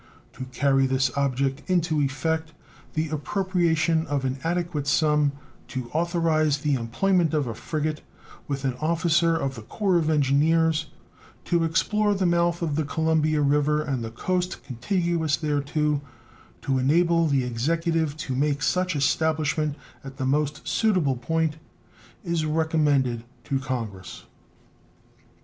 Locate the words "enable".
16.79-17.27